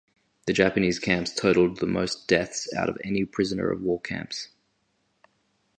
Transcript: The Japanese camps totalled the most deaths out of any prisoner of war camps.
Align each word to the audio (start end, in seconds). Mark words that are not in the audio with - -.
The 0.47 0.53
Japanese 0.53 0.97
camps 0.97 1.29
totalled 1.31 1.77
the 1.79 1.85
most 1.85 2.27
deaths 2.27 2.67
out 2.73 2.89
of 2.89 2.97
any 3.03 3.23
prisoner 3.23 3.69
of 3.69 3.83
war 3.83 4.01
camps. 4.01 4.47